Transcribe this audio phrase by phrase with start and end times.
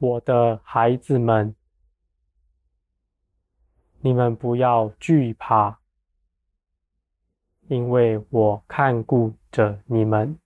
[0.00, 1.56] 我的孩子们，
[3.98, 5.80] 你们不要惧怕，
[7.66, 10.38] 因为我看顾着你们。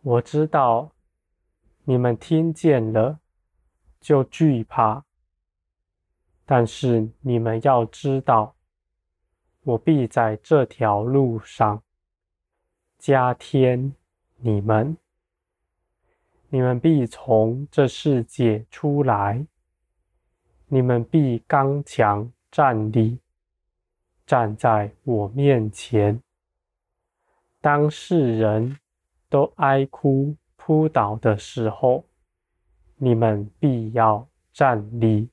[0.00, 0.92] 我知道
[1.84, 3.20] 你们听见了
[4.00, 5.04] 就惧怕，
[6.46, 8.56] 但是你们要知道，
[9.64, 11.82] 我必在这条路上
[12.96, 13.94] 加添
[14.36, 14.96] 你们。
[16.56, 19.46] 你们必从这世界出来，
[20.68, 23.18] 你们必刚强站立，
[24.24, 26.18] 站在我面前。
[27.60, 28.78] 当世人
[29.28, 32.06] 都哀哭扑倒的时候，
[32.96, 35.28] 你们必要站立。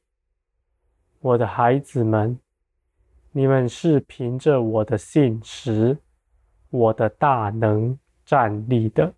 [1.22, 2.38] 我的孩子们，
[3.32, 5.98] 你们是凭着我的信实，
[6.70, 9.14] 我的大能站立的。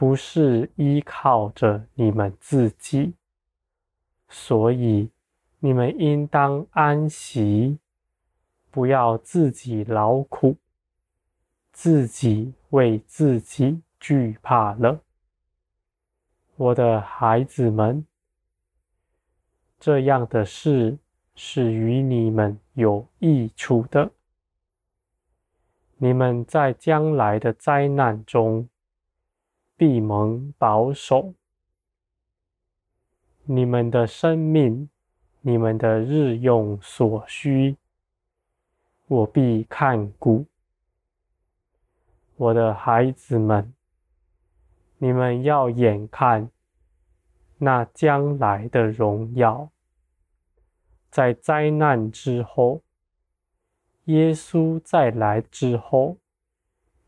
[0.00, 3.12] 不是依靠着你们自己，
[4.30, 5.10] 所以
[5.58, 7.78] 你们应当安息，
[8.70, 10.56] 不要自己劳苦，
[11.70, 15.02] 自己为自己惧怕了。
[16.56, 18.06] 我的孩子们，
[19.78, 20.96] 这样的事
[21.34, 24.10] 是与你们有益处的。
[25.98, 28.66] 你们在将来的灾难中，
[29.80, 31.32] 必蒙保守，
[33.44, 34.90] 你们的生命，
[35.40, 37.78] 你们的日用所需，
[39.06, 40.44] 我必看顾。
[42.36, 43.72] 我的孩子们，
[44.98, 46.50] 你们要眼看
[47.56, 49.70] 那将来的荣耀，
[51.10, 52.82] 在灾难之后，
[54.04, 56.18] 耶稣再来之后，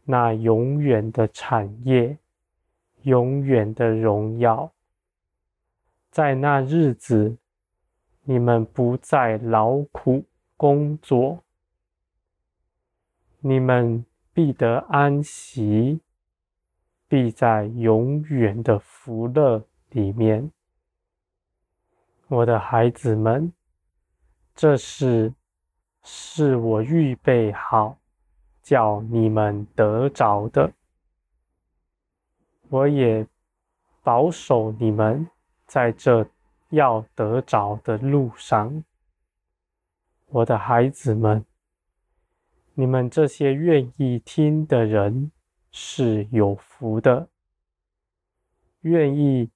[0.04, 2.16] 那永远的产业。
[3.02, 4.72] 永远的荣耀，
[6.10, 7.36] 在那日子，
[8.24, 10.24] 你们不再劳苦
[10.56, 11.42] 工作，
[13.40, 16.00] 你们必得安息，
[17.08, 20.50] 必在永远的福乐里面。
[22.28, 23.52] 我的孩子们，
[24.54, 25.34] 这事
[26.02, 27.98] 是我预备好，
[28.62, 30.72] 叫你们得着的。
[32.72, 33.26] 我也
[34.02, 35.28] 保守你们
[35.66, 36.26] 在这
[36.70, 38.82] 要得着的路上，
[40.28, 41.44] 我的孩子们，
[42.72, 45.30] 你们这些愿意听的人
[45.70, 47.28] 是有福的，
[48.80, 49.50] 愿意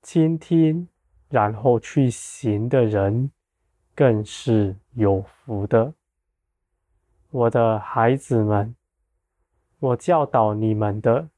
[0.00, 0.88] 倾听
[1.28, 3.32] 然后去行的人
[3.96, 5.92] 更是有福的。
[7.30, 8.76] 我的孩子们，
[9.80, 11.30] 我教导你们的。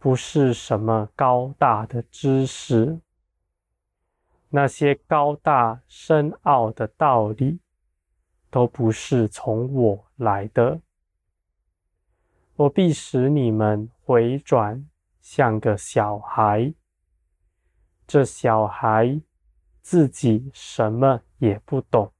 [0.00, 2.98] 不是什么高大的知识，
[4.48, 7.60] 那些高大深奥的道理，
[8.48, 10.80] 都不是从我来的。
[12.56, 14.88] 我必使你们回转，
[15.20, 16.72] 像个小孩。
[18.06, 19.20] 这小孩
[19.82, 22.10] 自己什么也不懂，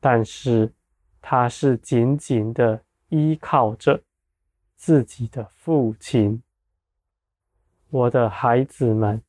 [0.00, 0.74] 但是
[1.22, 4.02] 他是紧紧的依靠着
[4.76, 6.42] 自己的父亲。
[7.90, 9.22] 我的孩子们，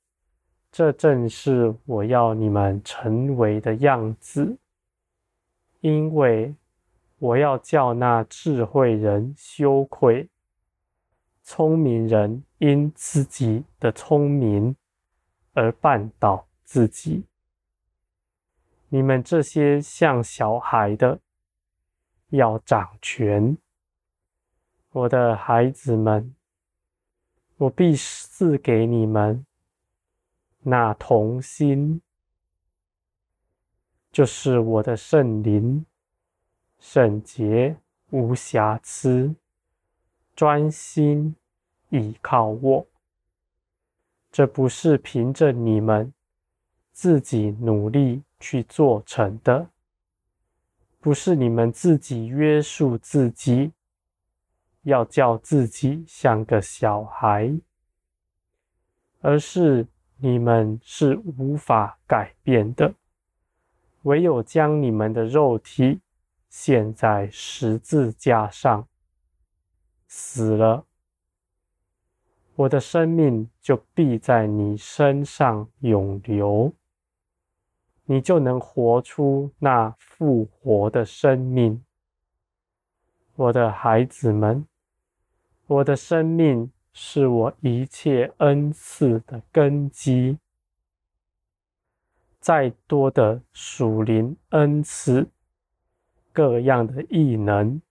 [0.70, 4.58] 这正是我要你们成为的样子，
[5.80, 6.54] 因为
[7.20, 10.30] 我要叫那智慧人羞愧，
[11.42, 14.76] 聪明人因自己的聪明
[15.54, 17.24] 而绊倒自己。
[18.90, 21.18] 你们这些像小孩的，
[22.32, 23.58] 要掌权。
[24.92, 26.36] 我的孩子们。
[27.60, 27.94] 我必
[28.40, 29.46] 赐给你们
[30.60, 32.02] 那童心，
[34.14, 35.86] 就是我的圣灵，
[36.80, 37.76] 圣洁
[38.12, 39.36] 无瑕疵，
[40.38, 41.36] 专心
[41.90, 42.88] 倚靠我。
[44.32, 46.14] 这不是凭着你们
[46.94, 49.70] 自己努力去做成的，
[51.02, 53.74] 不是你们自己约束自己。
[54.84, 57.54] 要叫自己像个小孩，
[59.22, 59.86] 而是
[60.18, 62.94] 你们是无法改变的，
[64.04, 66.00] 唯有将你们的肉体
[66.50, 68.88] 献在十字架上，
[70.08, 70.86] 死了，
[72.56, 76.74] 我的生命就必在你身上永留，
[78.06, 81.84] 你就能活出那复活的生命。
[83.36, 84.66] 我的孩子们，
[85.68, 90.38] 我的生命是我一切恩赐的根基。
[92.40, 95.30] 再多的属灵恩赐，
[96.32, 97.82] 各样的异能，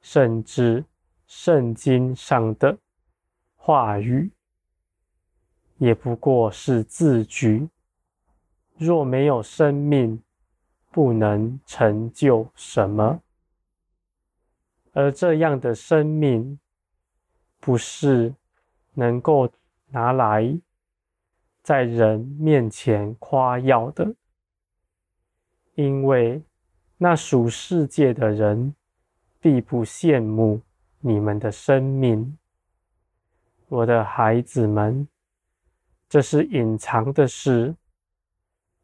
[0.00, 0.84] 甚至
[1.26, 2.78] 圣经上的
[3.56, 4.30] 话语，
[5.78, 7.68] 也不过是字句。
[8.76, 10.22] 若没有生命，
[10.90, 13.22] 不能成就什么。
[14.92, 16.58] 而这样的生命，
[17.64, 18.34] 不是
[18.94, 19.48] 能够
[19.86, 20.58] 拿来
[21.62, 24.16] 在人面前夸耀的，
[25.76, 26.42] 因为
[26.98, 28.74] 那属世界的人
[29.38, 30.60] 必不羡慕
[30.98, 32.36] 你们的生命。
[33.68, 35.06] 我的孩子们，
[36.08, 37.76] 这是隐藏的事，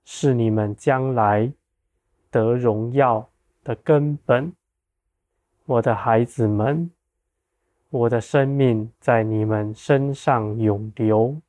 [0.04, 1.52] 是你们将来
[2.30, 3.28] 得荣耀
[3.64, 4.52] 的根本。
[5.64, 6.88] 我的孩子们，
[7.90, 11.40] 我的生命在你们身上涌流，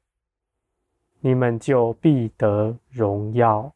[1.19, 3.73] 你们就必得荣耀。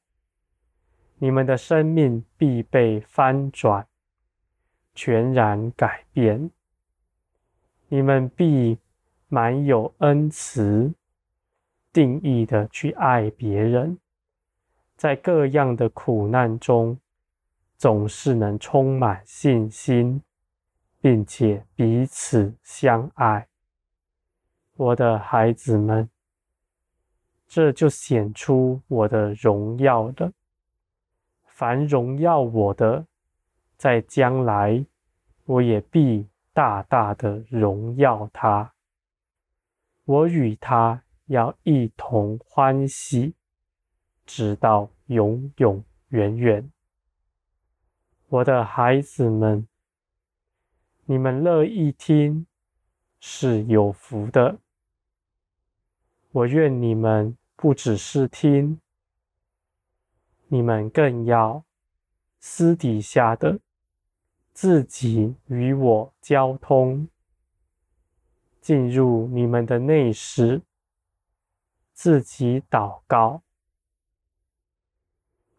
[1.17, 3.85] 你们的生命必被翻转，
[4.95, 6.51] 全然改变。
[7.89, 8.77] 你们必
[9.27, 10.93] 满有恩慈，
[11.91, 13.97] 定义的去爱别人，
[14.95, 16.97] 在各样的苦难中，
[17.77, 20.21] 总是能充满信心。
[21.03, 23.49] 并且彼此相爱，
[24.77, 26.09] 我的孩子们，
[27.45, 30.31] 这就显出我的荣耀了。
[31.43, 33.05] 凡荣耀我的，
[33.75, 34.85] 在将来
[35.43, 38.73] 我也必大大的荣耀他。
[40.05, 43.35] 我与他要一同欢喜，
[44.25, 46.71] 直到永永远远。
[48.29, 49.67] 我的孩子们。
[51.05, 52.45] 你们乐意听，
[53.19, 54.59] 是有福的。
[56.31, 58.79] 我愿你们不只是听，
[60.47, 61.65] 你们更要
[62.39, 63.59] 私底下的
[64.53, 67.09] 自己与我交通，
[68.61, 70.61] 进入你们的内室，
[71.91, 73.41] 自己祷告，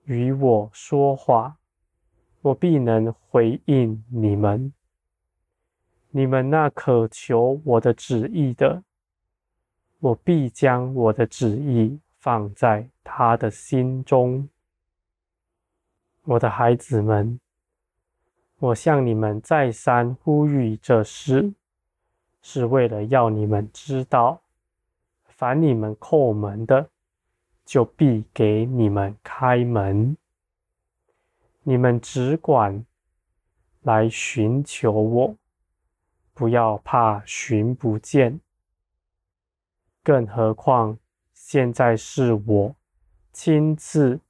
[0.04, 1.58] 与我说话，
[2.40, 4.72] 我必能回应你们。
[6.16, 8.84] 你们那渴求我的旨意的，
[9.98, 14.48] 我必将我的旨意放在他的心中。
[16.22, 17.40] 我的孩子们，
[18.60, 21.52] 我向你们再三呼吁这事，
[22.40, 24.40] 是为了要你们知道，
[25.24, 26.88] 凡你们叩门的，
[27.64, 30.16] 就必给你们开门。
[31.64, 32.86] 你们只管
[33.82, 35.34] 来寻求我。
[36.34, 38.40] 不要怕寻不见，
[40.02, 40.98] 更何况
[41.32, 42.76] 现在是我
[43.32, 44.20] 亲自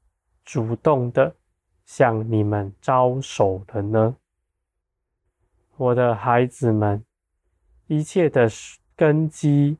[0.44, 1.34] 主动的
[1.86, 4.16] 向你们招手的呢。
[5.76, 7.02] 我的孩子们，
[7.86, 8.48] 一切的
[8.94, 9.78] 根基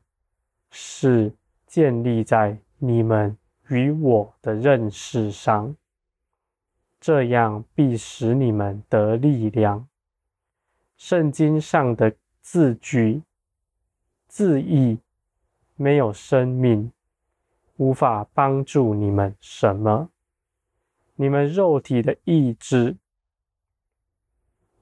[0.71, 1.31] 是
[1.67, 5.75] 建立在你们与我的认识上，
[6.99, 9.87] 这样必使你们得力量。
[10.97, 13.21] 圣经上的字句、
[14.27, 14.99] 字义
[15.75, 16.91] 没有生命，
[17.77, 20.09] 无法帮助你们什么。
[21.15, 22.95] 你们肉体的意志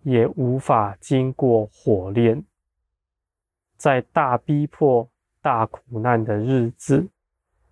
[0.04, 2.44] 也无法经过火炼。
[3.76, 5.10] 在大逼迫、
[5.42, 7.10] 大苦难的日子，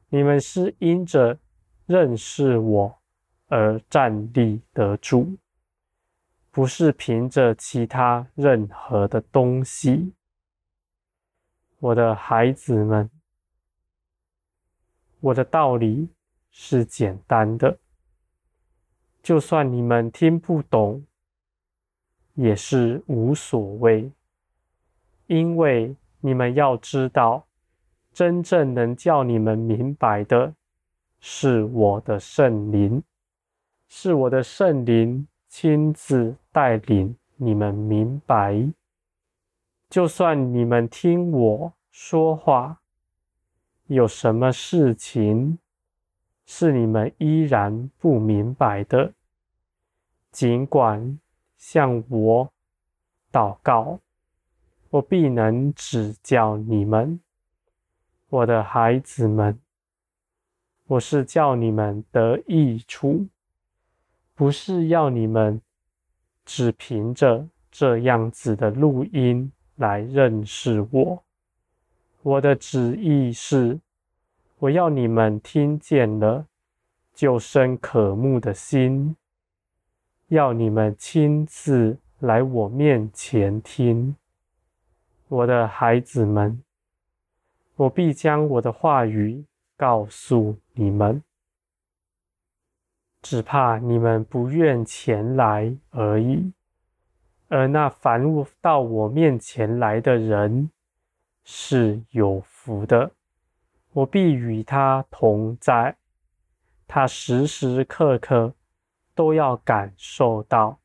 [0.10, 1.40] 你们是因着
[1.86, 3.00] 认识我
[3.48, 5.38] 而站立得住。
[6.52, 10.14] 不是凭着其他任何的东西，
[11.80, 13.10] 我的孩子们，
[15.22, 16.10] 我的道理
[16.50, 17.80] 是简单的，
[19.24, 21.08] 就算你们听不懂，
[22.34, 24.12] 也是无所谓，
[25.28, 27.48] 因为你们要知道，
[28.12, 30.54] 真正能叫你们明白的，
[31.22, 33.02] 是我的圣灵，
[33.88, 35.26] 是我的圣灵。
[35.52, 38.72] 亲自带领你们明白，
[39.90, 42.80] 就算你们听我说话，
[43.88, 45.60] 有什么事情
[46.46, 49.12] 是你们依然不明白的，
[50.32, 51.20] 尽管
[51.58, 52.54] 向我
[53.30, 54.00] 祷告，
[54.90, 57.20] 我必能指教你们，
[58.30, 59.60] 我的孩子们。
[60.88, 63.28] 我是叫你们得益处。
[64.42, 65.62] 不是要你们
[66.46, 71.24] 只凭着这样子的录音来认识我，
[72.24, 73.80] 我的旨意是，
[74.58, 76.48] 我要你们听见了，
[77.14, 79.16] 就生渴慕的心，
[80.30, 84.16] 要你们亲自来我面前听。
[85.28, 86.64] 我的孩子们，
[87.76, 89.46] 我必将我的话语
[89.78, 91.22] 告诉你们，
[93.22, 96.52] 只怕你们不愿前来而已。
[97.48, 98.24] 而那凡
[98.62, 100.72] 到我面前来的人
[101.44, 103.12] 是有福的，
[103.92, 105.98] 我必与他同在，
[106.88, 108.54] 他时时刻刻
[109.14, 110.80] 都要感受到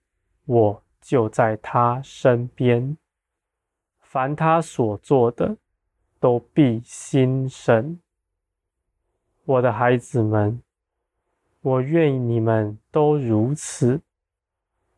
[0.45, 2.97] 我就在他身边。
[4.01, 5.57] 凡他所做的，
[6.19, 8.01] 都必心神。
[9.45, 10.61] 我的孩子们，
[11.67, 14.01] 我愿你们都如此，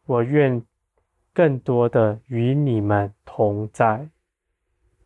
[0.04, 0.62] 我愿。
[1.32, 4.08] 更多的与你们同在，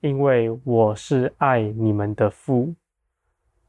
[0.01, 2.75] 因为我是爱你们的父，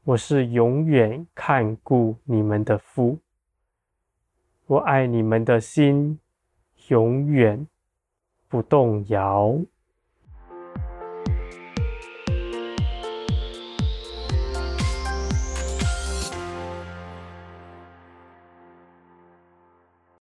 [0.02, 3.18] 我是永远看顾你们的父，
[4.66, 6.18] 我爱你们的心
[6.88, 7.68] 永远
[8.48, 9.60] 不动摇。